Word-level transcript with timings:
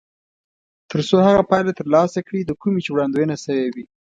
تر 0.89 0.99
څو 1.09 1.17
هغه 1.27 1.41
پایله 1.49 1.71
ترلاسه 1.79 2.19
کړي 2.27 2.41
د 2.45 2.51
کومې 2.61 2.79
چې 2.85 2.91
وړاندوينه 2.91 3.35
شوې 3.43 3.67
وي. 3.73 3.85